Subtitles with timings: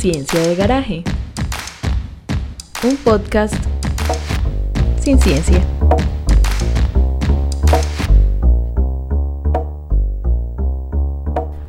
[0.00, 1.04] Ciencia de Garaje.
[2.82, 3.52] Un podcast
[4.98, 5.62] sin ciencia.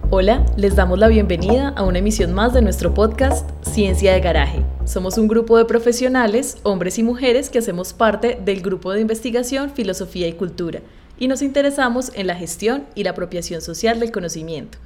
[0.10, 4.64] Hola, les damos la bienvenida a una emisión más de nuestro podcast Ciencia de Garaje.
[4.86, 9.72] Somos un grupo de profesionales, hombres y mujeres, que hacemos parte del grupo de investigación
[9.72, 10.80] Filosofía y Cultura
[11.20, 14.78] y nos interesamos en la gestión y la apropiación social del conocimiento.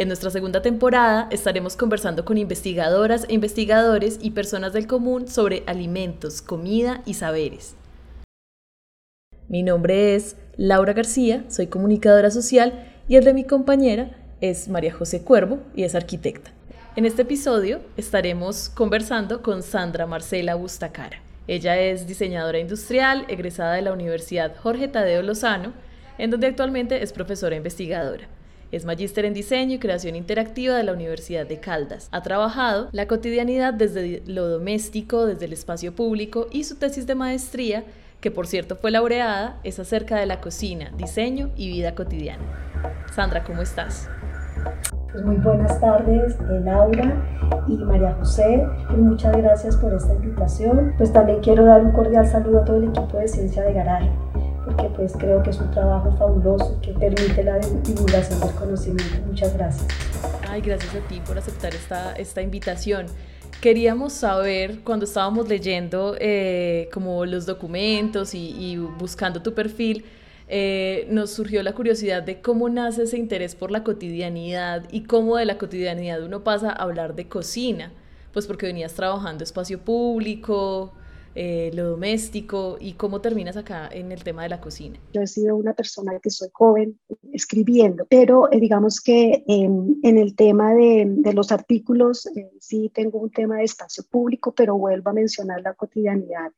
[0.00, 5.62] En nuestra segunda temporada estaremos conversando con investigadoras e investigadores y personas del común sobre
[5.66, 7.76] alimentos, comida y saberes.
[9.48, 14.94] Mi nombre es Laura García, soy comunicadora social y el de mi compañera es María
[14.94, 16.50] José Cuervo y es arquitecta.
[16.96, 21.20] En este episodio estaremos conversando con Sandra Marcela Bustacara.
[21.46, 25.74] Ella es diseñadora industrial, egresada de la Universidad Jorge Tadeo Lozano,
[26.16, 28.28] en donde actualmente es profesora investigadora.
[28.72, 32.08] Es magíster en diseño y creación interactiva de la Universidad de Caldas.
[32.12, 37.16] Ha trabajado la cotidianidad desde lo doméstico, desde el espacio público y su tesis de
[37.16, 37.82] maestría,
[38.20, 42.44] que por cierto fue laureada, es acerca de la cocina, diseño y vida cotidiana.
[43.12, 44.08] Sandra, ¿cómo estás?
[45.10, 47.12] Pues muy buenas tardes, eh, Laura
[47.66, 48.64] y María José.
[48.96, 50.94] muchas gracias por esta invitación.
[50.96, 54.10] Pues también quiero dar un cordial saludo a todo el equipo de Ciencia de Garaje,
[54.76, 59.26] porque pues creo que es un trabajo fabuloso que permite la divulgación del conocimiento.
[59.26, 59.86] Muchas gracias.
[60.48, 63.06] Ay, gracias a ti por aceptar esta, esta invitación.
[63.60, 70.04] Queríamos saber, cuando estábamos leyendo eh, como los documentos y, y buscando tu perfil,
[70.52, 75.36] eh, nos surgió la curiosidad de cómo nace ese interés por la cotidianidad y cómo
[75.36, 77.92] de la cotidianidad uno pasa a hablar de cocina,
[78.32, 80.92] pues porque venías trabajando espacio público,
[81.34, 84.98] eh, lo doméstico y cómo terminas acá en el tema de la cocina.
[85.12, 86.98] Yo he sido una persona que soy joven
[87.32, 93.30] escribiendo, pero eh, digamos que en el tema de, de los artículos sí tengo un
[93.30, 96.50] tema de espacio público, pero vuelvo a mencionar la cotidianidad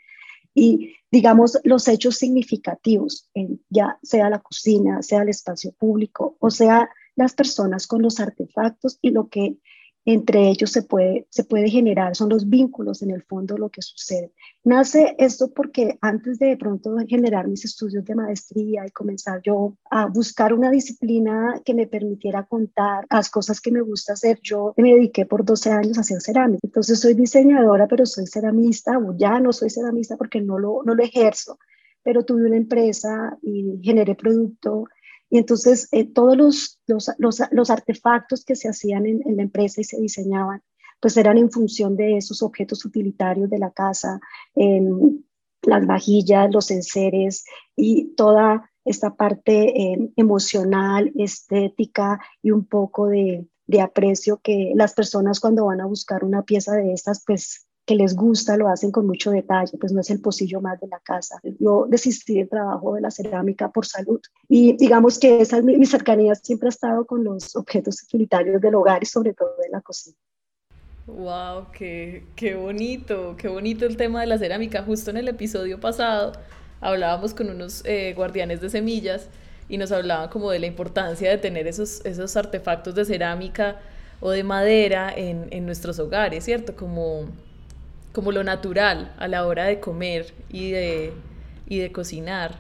[0.55, 3.31] y digamos los hechos significativos,
[3.71, 8.99] ya sea la cocina, sea el espacio público, o sea las personas con los artefactos
[9.03, 9.57] y lo que
[10.05, 13.83] entre ellos se puede, se puede generar, son los vínculos en el fondo lo que
[13.83, 14.33] sucede.
[14.65, 19.77] Nace esto porque antes de, de pronto generar mis estudios de maestría y comenzar yo
[19.91, 24.75] a buscar una disciplina que me permitiera contar las cosas que me gusta hacer, yo
[24.77, 26.61] me dediqué por 12 años a hacer cerámica.
[26.63, 30.95] Entonces soy diseñadora, pero soy ceramista, o ya no soy ceramista porque no lo, no
[30.95, 31.59] lo ejerzo,
[32.03, 34.85] pero tuve una empresa y generé producto
[35.33, 39.85] y entonces eh, todos los, los, los, artefactos que se hacían en, la empresa y
[39.85, 40.63] se diseñaban,
[41.01, 44.21] pues eran en función de esos objetos utilitarios de la casa,
[44.55, 53.47] las vajillas, los enseres y toda esta parte eh, emocional, estética y un poco de,
[53.67, 57.97] de aprecio que las personas cuando van a buscar una pieza de estas, pues que
[58.03, 60.99] les gusta, lo hacen con mucho detalle, pues no es el pocillo más de la
[61.01, 61.39] casa.
[61.59, 65.85] Yo desistí del trabajo de la cerámica por salud y digamos que esa es mi,
[65.85, 69.83] cercanía siempre ha estado con los objetos utilitarios del hogar y sobre todo de la
[69.83, 70.17] cocina.
[71.07, 74.83] Wow, qué, qué bonito, qué bonito el tema de la cerámica.
[74.83, 76.33] Justo en el episodio pasado
[76.81, 79.29] hablábamos con unos eh, guardianes de semillas
[79.69, 83.81] y nos hablaban como de la importancia de tener esos, esos artefactos de cerámica
[84.21, 86.75] o de madera en, en nuestros hogares, ¿cierto?
[86.75, 87.27] Como
[88.13, 91.13] como lo natural a la hora de comer y de,
[91.67, 92.59] y de cocinar.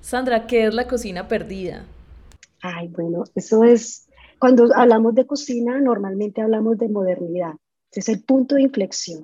[0.00, 1.84] Sandra, ¿qué es la cocina perdida?
[2.62, 4.08] Ay, bueno, eso es,
[4.38, 7.54] cuando hablamos de cocina, normalmente hablamos de modernidad.
[7.92, 9.22] Es el punto de inflexión.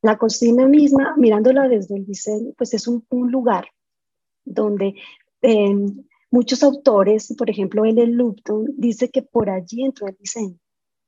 [0.00, 3.66] La cocina misma, mirándola desde el diseño, pues es un, lugar
[4.44, 4.94] donde
[5.42, 8.06] em, muchos autores, por ejemplo, L.
[8.06, 10.58] Lupton, dice que por allí entró el diseño,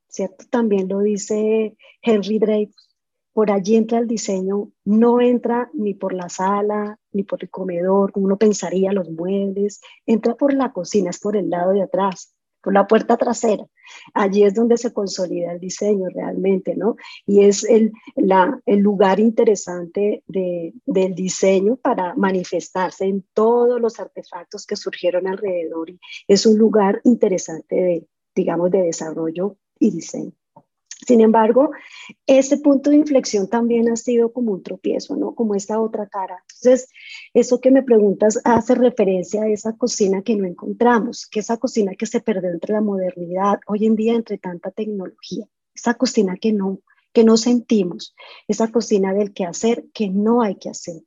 [0.07, 0.45] ¿cierto?
[0.51, 2.88] También lo dice Henry Dreyfus
[3.33, 8.11] por allí entra el diseño, no entra ni por la sala, ni por el comedor,
[8.11, 12.33] como uno pensaría, los muebles, entra por la cocina, es por el lado de atrás,
[12.61, 13.65] por la puerta trasera.
[14.13, 16.95] Allí es donde se consolida el diseño realmente, ¿no?
[17.25, 17.91] Y es el,
[18.65, 25.89] lugar interesante de, del diseño para manifestarse en todos los artefactos que surgieron alrededor.
[25.89, 30.33] Y es un lugar interesante de, digamos, de desarrollo y diseño.
[31.09, 31.71] Sin embargo,
[32.27, 35.33] ese punto de inflexión también ha sido como un tropiezo, ¿no?
[35.33, 36.43] Como esta otra cara.
[36.43, 36.87] Entonces,
[37.33, 41.95] eso que me preguntas hace referencia a esa cocina que no encontramos, que esa cocina
[41.95, 46.53] que se perdió entre la modernidad, hoy en día entre tanta tecnología, esa cocina que
[46.53, 46.77] no,
[47.13, 48.15] que no sentimos,
[48.47, 51.01] esa cocina del que hacer que no hay que hacer,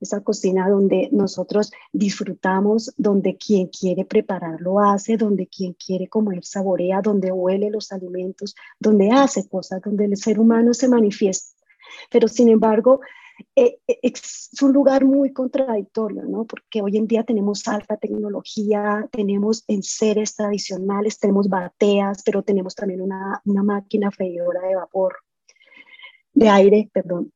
[0.00, 6.44] esa cocina donde nosotros disfrutamos, donde quien quiere preparar lo hace, donde quien quiere comer
[6.44, 11.56] saborea, donde huele los alimentos, donde hace cosas, donde el ser humano se manifiesta.
[12.10, 13.00] Pero sin embargo,
[13.56, 16.44] eh, eh, es un lugar muy contradictorio, ¿no?
[16.44, 23.00] Porque hoy en día tenemos alta tecnología, tenemos enseres tradicionales, tenemos bateas, pero tenemos también
[23.00, 25.16] una, una máquina freidora de vapor,
[26.32, 27.32] de aire, perdón.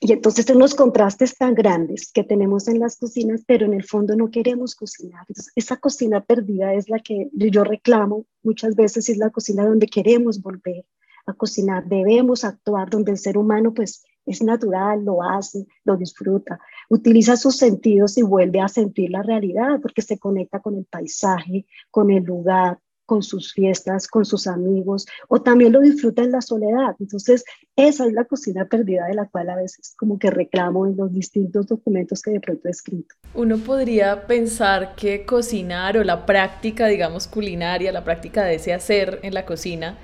[0.00, 3.84] Y entonces son unos contrastes tan grandes que tenemos en las cocinas, pero en el
[3.84, 5.24] fondo no queremos cocinar.
[5.54, 10.42] esa cocina perdida es la que yo reclamo muchas veces, es la cocina donde queremos
[10.42, 10.84] volver
[11.26, 16.58] a cocinar, debemos actuar, donde el ser humano pues es natural, lo hace, lo disfruta,
[16.88, 21.66] utiliza sus sentidos y vuelve a sentir la realidad porque se conecta con el paisaje,
[21.90, 26.40] con el lugar, con sus fiestas, con sus amigos, o también lo disfruta en la
[26.40, 26.96] soledad.
[26.98, 27.44] Entonces,
[27.76, 31.12] esa es la cocina perdida de la cual a veces como que reclamo en los
[31.12, 33.14] distintos documentos que de pronto he escrito.
[33.34, 39.20] Uno podría pensar que cocinar o la práctica, digamos, culinaria, la práctica de ese hacer
[39.22, 39.98] en la cocina,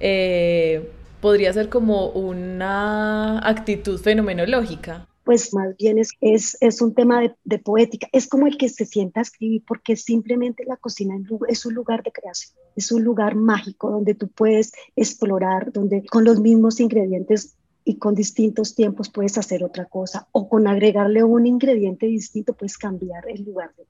[0.00, 5.06] eh, podría ser como una actitud fenomenológica.
[5.24, 8.86] Pues más bien es, es, es un tema de, poética, es como el que se
[8.86, 11.16] sienta a escribir porque simplemente la cocina
[11.48, 16.24] es un lugar de creación, es un lugar mágico donde tú puedes explorar, donde con
[16.24, 21.46] los mismos ingredientes y con distintos tiempos puedes hacer otra cosa o con agregarle un
[21.46, 23.84] ingrediente distinto puedes cambiar el lugar de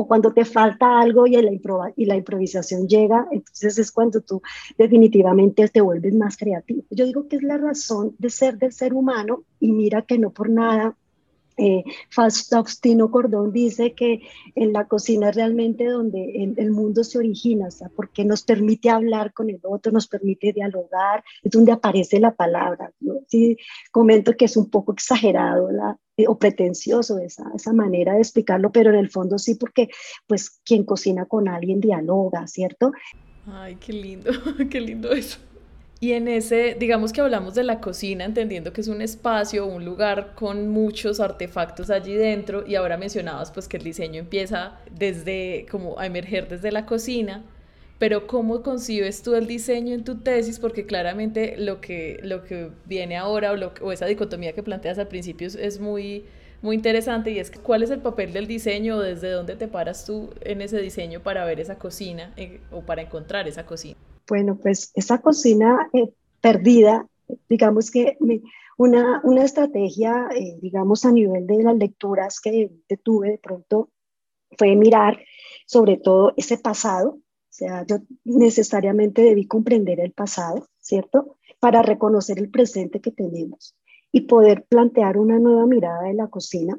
[0.00, 1.50] o cuando te falta algo y la,
[1.96, 4.40] y la improvisación llega, entonces es cuando tú
[4.76, 6.84] definitivamente te vuelves más creativo.
[6.88, 10.30] Yo digo que es la razón de ser del ser humano y mira que no
[10.30, 10.96] por nada
[11.58, 14.20] eh, Faustino Cordón dice que
[14.54, 19.50] en la cocina es realmente donde el, mundo se origina, porque nos permite hablar con
[19.50, 22.92] el otro, nos permite dialogar, es donde aparece la palabra.
[23.00, 23.56] Yo sí
[23.90, 28.90] comento que es un poco exagerado la, o pretencioso esa, esa manera de explicarlo, pero
[28.90, 29.88] en el fondo sí, porque
[30.26, 32.92] pues quien cocina con alguien dialoga, ¿cierto?
[33.46, 34.30] Ay, qué lindo,
[34.70, 35.38] qué lindo eso.
[36.00, 39.84] Y en ese, digamos que hablamos de la cocina, entendiendo que es un espacio, un
[39.84, 45.66] lugar con muchos artefactos allí dentro, y ahora mencionabas pues que el diseño empieza desde,
[45.70, 47.44] como a emerger desde la cocina,
[47.98, 50.60] pero ¿cómo concibes tú el diseño en tu tesis?
[50.60, 55.00] Porque claramente lo que, lo que viene ahora o, lo, o esa dicotomía que planteas
[55.00, 56.24] al principio es, muy,
[56.62, 60.04] muy interesante y es cuál es el papel del diseño o desde dónde te paras
[60.04, 63.96] tú en ese diseño para ver esa cocina eh, o para encontrar esa cocina.
[64.28, 66.10] Bueno, pues esa cocina eh,
[66.40, 67.08] perdida,
[67.48, 68.18] digamos que
[68.76, 72.70] una, una estrategia, eh, digamos, a nivel de las lecturas que,
[73.02, 73.90] tuve de pronto
[74.56, 75.18] fue mirar
[75.66, 81.36] sobre todo ese pasado, o sea, yo necesariamente debí comprender el pasado, ¿cierto?
[81.58, 83.74] Para reconocer el presente que tenemos
[84.12, 86.78] y poder plantear una nueva mirada de la cocina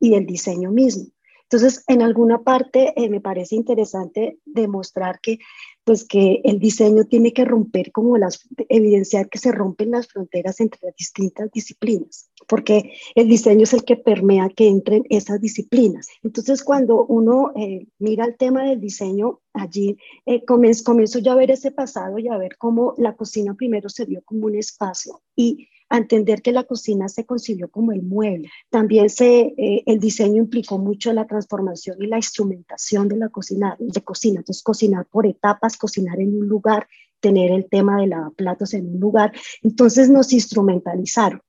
[0.00, 1.06] y del diseño mismo.
[1.48, 5.38] Entonces, en alguna parte eh, me parece interesante demostrar que
[5.84, 10.58] pues que el diseño tiene que romper como las, evidenciar que se rompen las fronteras
[10.58, 16.08] entre las distintas disciplinas, porque el diseño es el que permea que entren esas disciplinas.
[16.24, 19.96] Entonces, cuando uno eh, mira el tema del diseño, allí
[20.26, 24.06] eh, comienzo, comienzo a ver ese pasado y a ver cómo la cocina primero se
[24.06, 28.50] vio como un espacio y a entender que la cocina se concibió como el mueble.
[28.70, 33.76] También se, eh, el diseño implicó mucho la transformación y la instrumentación de la cocina,
[33.78, 34.40] de cocina.
[34.40, 36.88] Entonces, cocinar por etapas, cocinar en un lugar,
[37.20, 39.32] tener el tema de platos en un lugar.
[39.62, 41.40] Entonces, nos instrumentalizaron.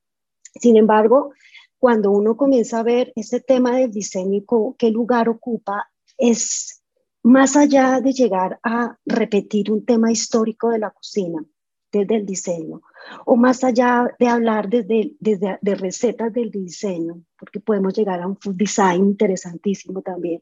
[0.60, 1.32] Sin embargo,
[1.80, 4.46] cuando uno comienza a ver ese tema del diseño y
[4.78, 6.82] qué lugar ocupa, es
[7.24, 11.44] más allá de llegar a repetir un tema histórico de la cocina,
[11.92, 12.82] desde el diseño,
[13.26, 18.28] o más allá de hablar desde, desde de recetas del diseño, porque podemos llegar a
[18.28, 20.42] un food design interesantísimo también.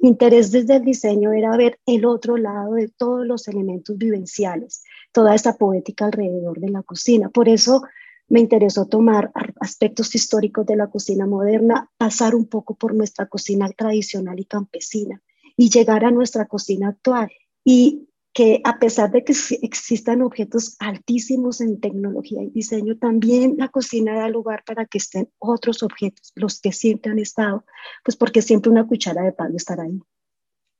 [0.00, 4.84] Mi interés desde el diseño era ver el otro lado de todos los elementos vivenciales,
[5.12, 7.28] toda esa poética alrededor de la cocina.
[7.28, 7.82] Por eso
[8.28, 13.68] me interesó tomar aspectos históricos de la cocina moderna, pasar un poco por nuestra cocina
[13.70, 15.22] tradicional y campesina
[15.56, 17.30] y llegar a nuestra cocina actual.
[17.64, 23.68] Y que a pesar de que existan objetos altísimos en tecnología y diseño, también la
[23.68, 27.64] cocina da lugar para que estén otros objetos, los que siempre han estado,
[28.04, 29.98] pues porque siempre una cuchara de pan estará ahí,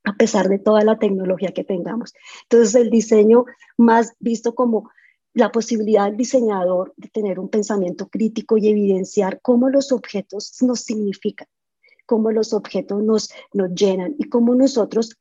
[0.03, 2.13] a pesar de toda la tecnología que tengamos.
[2.43, 3.45] Entonces el diseño
[3.75, 4.91] más visto como
[5.33, 10.81] la posibilidad del diseñador de tener un pensamiento crítico y evidenciar cómo los objetos nos
[10.81, 11.47] significan,
[12.05, 15.17] cómo los objetos nos, nos llenan y cómo nosotros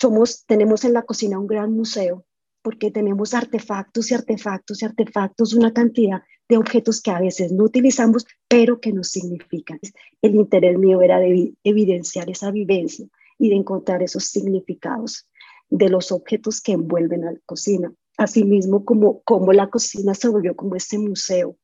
[0.00, 2.24] somos, tenemos en la cocina un gran museo
[2.62, 7.64] porque tenemos artefactos y artefactos y artefactos, una cantidad de objetos que a veces no
[7.64, 9.78] utilizamos, pero que nos significan.
[10.22, 13.06] El interés mío era de evidenciar esa vivencia
[13.38, 15.26] y de encontrar esos significados
[15.70, 17.92] de los objetos que envuelven a la cocina.
[18.16, 21.56] Asimismo, como, como la cocina se volvió como ese museo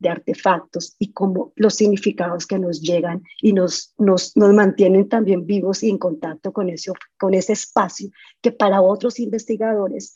[0.00, 5.46] de artefactos y como los significados que nos llegan y nos, nos, nos mantienen también
[5.46, 10.14] vivos y en contacto con ese, con ese espacio que para otros investigadores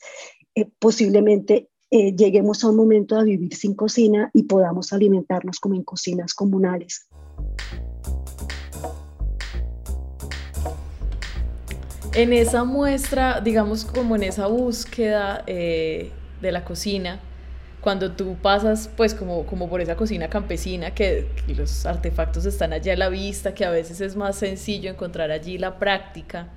[0.55, 5.75] eh, posiblemente eh, lleguemos a un momento a vivir sin cocina y podamos alimentarnos como
[5.75, 7.07] en cocinas comunales.
[12.15, 16.11] En esa muestra, digamos como en esa búsqueda eh,
[16.41, 17.19] de la cocina,
[17.85, 22.89] cuando tú pasas pues como, como por esa cocina campesina, que, los artefactos están allí
[22.89, 26.47] a la vista, que a veces es más sencillo encontrar allí la práctica,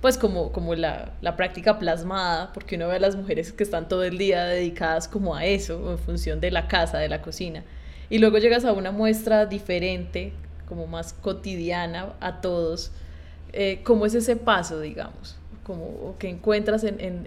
[0.00, 3.88] pues como, como la, la, práctica plasmada, porque uno ve a las mujeres que están
[3.88, 7.64] todo el día dedicadas como a eso, en función de la casa, de la cocina,
[8.08, 10.32] y luego llegas a una muestra diferente,
[10.68, 12.92] como más cotidiana a todos,
[13.52, 15.38] eh, ¿cómo es ese paso, digamos?
[15.64, 17.26] Como, ¿Qué encuentras en, en,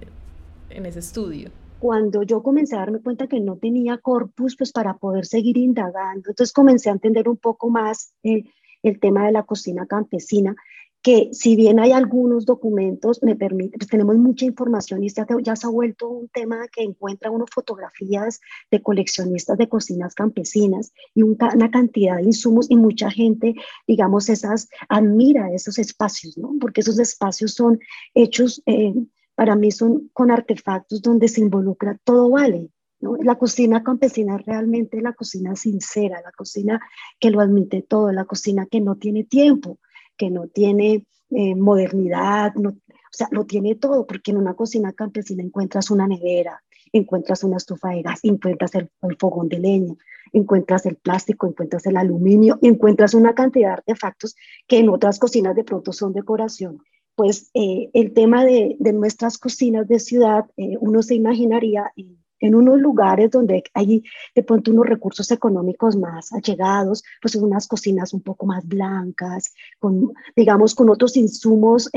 [0.70, 1.51] en ese estudio?
[1.81, 6.29] Cuando yo comencé a darme cuenta que no tenía corpus, pues para poder seguir indagando,
[6.29, 8.47] entonces comencé a entender un poco más el,
[8.83, 10.55] el tema de la cocina campesina,
[11.01, 15.55] que si bien hay algunos documentos, me permite, pues tenemos mucha información y ya, ya
[15.55, 21.23] se ha vuelto un tema que encuentra uno fotografías de coleccionistas de cocinas campesinas y
[21.23, 23.55] una cantidad de insumos y mucha gente,
[23.88, 26.53] digamos, esas admira esos espacios, ¿no?
[26.61, 27.79] Porque esos espacios son
[28.13, 28.61] hechos...
[28.67, 28.93] Eh,
[29.41, 32.69] para mí son con artefactos donde se involucra todo vale.
[33.00, 36.79] La cocina campesina es realmente la cocina sincera, la cocina
[37.19, 39.79] que lo admite todo, la cocina que no tiene tiempo,
[40.15, 42.74] que no tiene eh, modernidad, no, o
[43.10, 46.62] sea, lo tiene todo, porque en una cocina campesina encuentras una nevera,
[46.93, 49.95] encuentras una estufa de gas, encuentras el, el, fogón de leña,
[50.33, 54.36] encuentras el plástico, encuentras el aluminio, encuentras una cantidad de artefactos
[54.67, 56.83] que en otras cocinas de pronto son decoración
[57.21, 62.79] pues eh, el tema de, nuestras cocinas de ciudad, eh, uno se imaginaría en, unos
[62.79, 68.47] lugares donde hay de pronto unos recursos económicos más allegados, pues unas cocinas un poco
[68.47, 71.91] más blancas, con, digamos, con otros insumos.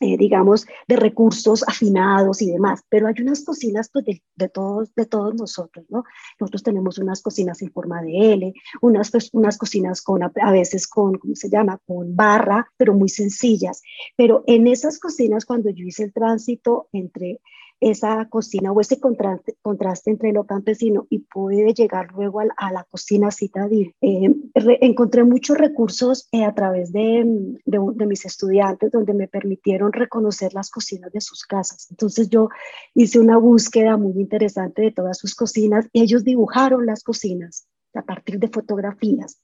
[0.00, 5.06] Eh, digamos, de recursos afinados y demás, pero hay unas cocinas pues, de, todos, de
[5.06, 6.04] todos nosotros, ¿no?
[6.38, 10.86] Nosotros tenemos unas cocinas en forma de L, unas, pues, unas cocinas con, a veces
[10.86, 13.82] con, ¿cómo se llama?, con barra, pero muy sencillas.
[14.16, 17.40] Pero en esas cocinas, cuando yo hice el tránsito entre
[17.80, 22.84] esa cocina o ese contraste, contraste entre lo campesino y pude llegar luego a, la
[22.84, 23.94] cocina citadil.
[24.00, 24.34] Eh,
[24.80, 27.24] encontré muchos recursos eh, a través de,
[27.64, 31.88] de, mis estudiantes donde me permitieron reconocer las cocinas de sus casas.
[31.90, 32.48] Entonces yo
[32.94, 38.02] hice una búsqueda muy interesante de todas sus cocinas y ellos dibujaron las cocinas a
[38.02, 39.40] partir de fotografías.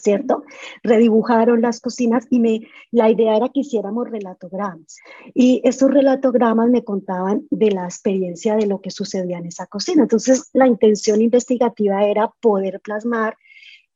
[0.00, 0.44] ¿Cierto?
[0.82, 4.98] Redibujaron las cocinas y me, la idea era que hiciéramos relatogramas.
[5.34, 10.02] Y esos relatogramas me contaban de la experiencia de lo que sucedía en esa cocina.
[10.02, 13.36] Entonces, la intención investigativa era poder plasmar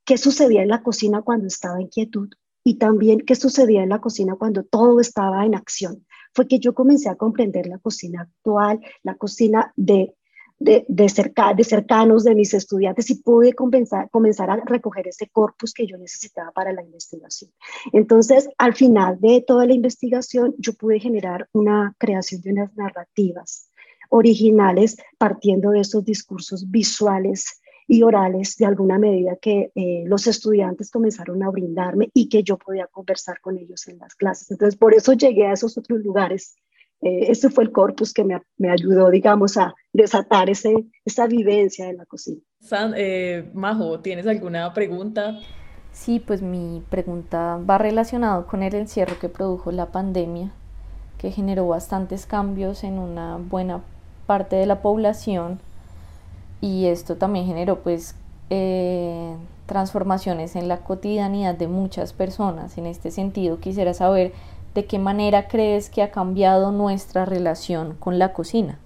[0.05, 2.29] qué sucedía en la cocina cuando estaba en quietud
[2.65, 6.07] y también qué sucedía en la cocina cuando todo estaba en acción.
[6.35, 10.15] Fue que yo comencé a comprender la cocina actual, la cocina de
[10.63, 15.29] de, de, cerca, de cercanos de mis estudiantes y pude comenzar, comenzar a recoger ese
[15.29, 17.51] corpus que yo necesitaba para la investigación.
[17.93, 23.69] Entonces, al final de toda la investigación, yo pude generar una creación de unas narrativas
[24.11, 30.91] originales partiendo de esos discursos visuales y orales de alguna medida que eh, los estudiantes
[30.91, 34.51] comenzaron a brindarme y que yo podía conversar con ellos en las clases.
[34.51, 36.57] Entonces, por eso llegué a esos otros lugares
[37.03, 41.89] eh, ese fue el corpus que me, me, ayudó, digamos, a desatar ese, esa vivencia
[41.89, 42.41] en la cocina.
[42.61, 45.39] San, eh, Majo, ¿tienes alguna pregunta?
[45.93, 50.53] Sí, pues mi pregunta va relacionado con el encierro que produjo la pandemia,
[51.19, 53.83] que generó bastantes cambios en una buena
[54.27, 55.61] parte de la población
[56.61, 58.15] y esto también generó pues
[58.49, 62.79] eh, transformaciones en la cotidianidad de muchas personas.
[62.79, 64.33] En este sentido, quisiera saber
[64.75, 68.79] ¿de qué manera crees que ha cambiado nuestra relación con la cocina?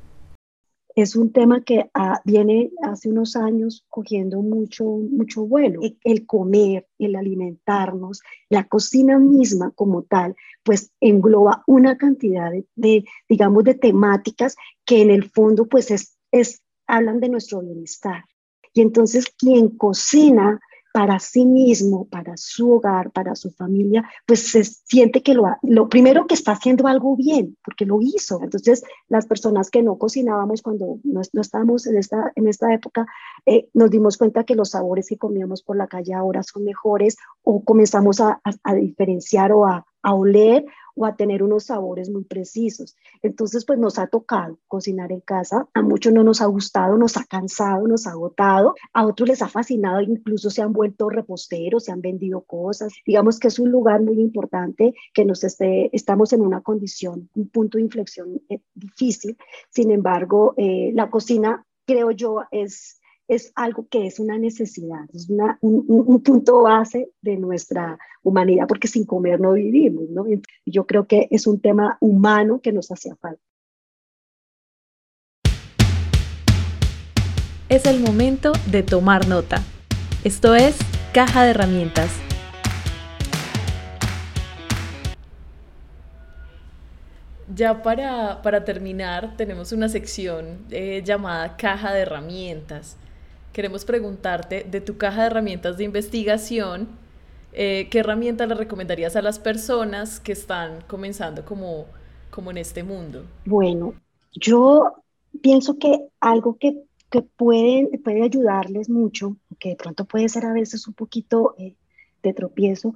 [0.95, 5.81] Es un tema que ah, viene hace unos años cogiendo mucho, mucho vuelo.
[6.03, 13.65] El, comer, el alimentarnos, la cocina misma como tal, pues engloba una cantidad de, digamos,
[13.65, 18.25] de temáticas que en el fondo, pues es, es, hablan de nuestro bienestar.
[18.73, 20.61] Y entonces quien cocina
[20.97, 25.91] para sí mismo, para su hogar, para su familia, pues se siente que lo, lo
[25.91, 28.41] primero que está haciendo algo bien, porque lo hizo.
[28.43, 33.07] Entonces, las personas que no cocinábamos cuando no, estábamos en esta, en esta época,
[33.45, 37.19] eh, nos dimos cuenta que los sabores que comíamos por la calle ahora son mejores
[37.43, 40.65] o comenzamos a, a diferenciar o a, a oler
[40.97, 42.97] o a tener unos sabores muy precisos.
[43.23, 45.69] Entonces, pues nos ha tocado cocinar en casa.
[45.75, 48.75] A muchos no nos ha gustado, nos ha cansado, nos ha agotado.
[48.93, 52.93] A otros les ha fascinado, incluso se han vuelto reposteros, se han vendido cosas.
[53.05, 57.49] Digamos que es un lugar muy importante que nos esté, estamos en una condición, un
[57.49, 59.37] punto de inflexión eh, difícil.
[59.69, 65.29] Sin embargo, eh, la cocina, creo yo, es es algo que es una necesidad, es
[65.29, 70.25] una, un, punto base de nuestra humanidad, porque sin comer no vivimos, ¿no?
[70.65, 73.43] Yo creo que es un tema humano que nos hacía falta.
[77.69, 79.61] Es el momento de tomar nota.
[80.23, 80.79] Esto es
[81.13, 82.11] Caja de Herramientas.
[87.53, 92.97] Ya para, para terminar, tenemos una sección eh, llamada Caja de Herramientas
[93.57, 96.89] queremos preguntarte de tu caja de herramientas de investigación,
[97.55, 101.87] eh, ¿qué herramientas le recomendarías a las personas que están comenzando como,
[102.31, 103.25] como en este mundo?
[103.47, 103.95] Bueno,
[104.35, 104.97] yo
[105.41, 110.53] pienso que algo que, que puede, puede ayudarles mucho, que de pronto puede ser a
[110.53, 111.77] veces un poquito eh,
[112.23, 112.93] de tropiezo,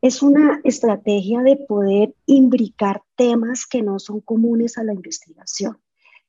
[0.00, 5.78] es una estrategia de poder imbricar temas que no son comunes a la investigación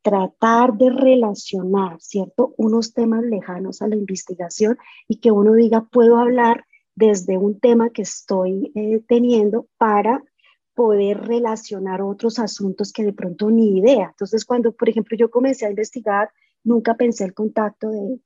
[0.04, 2.54] tratar de relacionar, ¿cierto?
[2.58, 7.90] Unos temas lejanos a la investigación y que uno diga, puedo hablar desde un tema
[7.90, 10.22] que estoy eh, teniendo para
[10.76, 14.10] poder relacionar otros asuntos que de pronto ni idea.
[14.10, 16.30] Entonces, cuando, por ejemplo, yo comencé a investigar,
[16.64, 18.20] nunca pensé el contacto de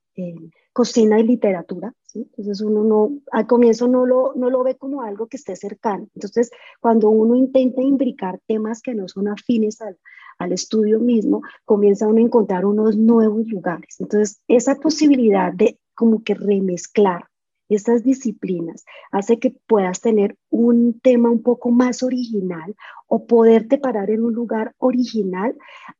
[0.72, 2.28] cocina y literatura, ¿sí?
[2.36, 6.08] Entonces uno no, al comienzo no lo, no lo ve como algo que esté cercano.
[6.14, 9.96] Entonces, cuando uno intenta imbricar temas que no son afines al,
[10.38, 13.96] al estudio mismo, comienza uno a encontrar unos nuevos lugares.
[13.98, 17.24] Entonces, esa posibilidad de como que remezclar
[17.68, 22.74] estas disciplinas hace que puedas tener un tema un poco más original
[23.06, 25.54] o poderte parar en un lugar original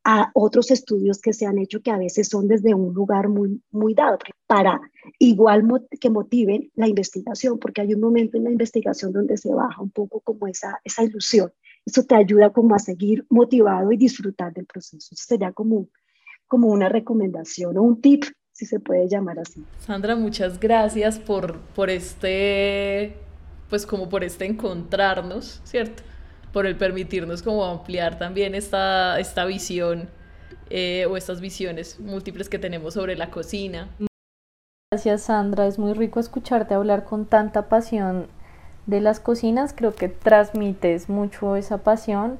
[0.04, 3.62] a otros estudios que se han hecho que a veces son desde un lugar muy,
[3.70, 4.80] muy dado, para
[5.18, 5.64] igual
[6.00, 9.90] que motiven la investigación, porque hay un momento en la investigación donde se baja un
[9.90, 11.52] poco como esa, esa ilusión
[11.88, 15.08] eso te ayuda como a seguir motivado y disfrutar del proceso.
[15.14, 15.88] Eso sería como,
[16.46, 19.64] como una recomendación o un tip, si se puede llamar así.
[19.80, 23.16] Sandra, muchas gracias por, por este,
[23.70, 26.02] pues como por este encontrarnos, ¿cierto?
[26.52, 30.10] Por el permitirnos como ampliar también esta, esta visión
[30.68, 33.88] eh, o estas visiones múltiples que tenemos sobre la cocina.
[34.90, 38.28] Gracias Sandra, es muy rico escucharte hablar con tanta pasión
[38.88, 42.38] de las cocinas, creo que transmites mucho esa pasión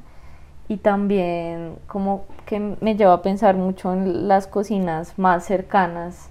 [0.66, 6.30] y también como que me lleva a pensar mucho en las cocinas más cercanas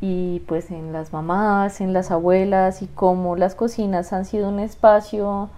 [0.00, 4.58] y pues en las mamás, en las abuelas y cómo las cocinas han sido un
[4.58, 5.50] espacio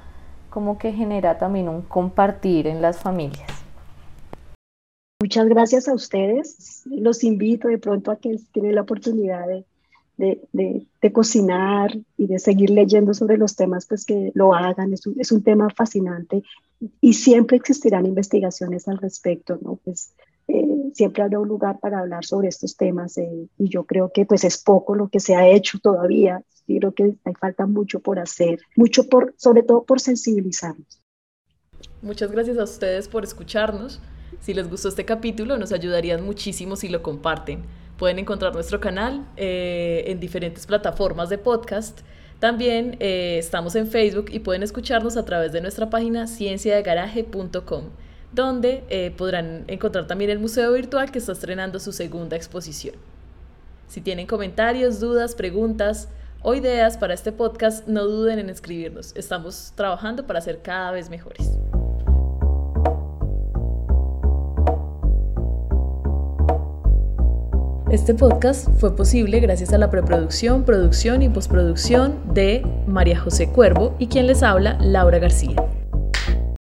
[0.51, 3.49] como que genera también un compartir en las familias.
[5.21, 6.83] Muchas gracias a ustedes.
[6.87, 9.47] Los invito de pronto a que tienen la oportunidad
[10.17, 10.41] de
[11.05, 14.93] de, cocinar y de seguir leyendo sobre los temas, pues que lo hagan.
[14.93, 16.43] Es un, es un tema fascinante
[17.01, 19.79] y siempre existirán investigaciones al respecto, ¿no?
[19.85, 20.15] Pues
[20.49, 24.25] eh, siempre habrá un lugar para hablar sobre estos temas eh, y yo creo que
[24.25, 26.43] pues es poco lo que se ha hecho todavía.
[26.67, 31.03] Yo creo que hay falta mucho por hacer, mucho por, sobre todo por sensibilizarnos.
[32.01, 34.01] Muchas gracias a ustedes por escucharnos.
[34.41, 37.63] Si les gustó este capítulo, nos ayudarían muchísimo si lo comparten.
[37.97, 42.01] Pueden encontrar nuestro canal eh, en diferentes plataformas de podcast.
[42.41, 47.85] También eh, estamos en Facebook y pueden escucharnos a través de nuestra página cienciadegaraje.com,
[48.33, 52.97] donde eh, podrán encontrar también el museo virtual que está estrenando su segunda exposición.
[53.87, 56.09] Si tienen comentarios, dudas, preguntas
[56.43, 59.15] o ideas para este podcast, no duden en escribirnos.
[59.15, 61.49] Estamos trabajando para ser cada vez mejores.
[67.95, 73.95] Este podcast fue posible gracias a la preproducción, producción y postproducción de María José Cuervo
[74.01, 75.55] y quien les habla, Laura García.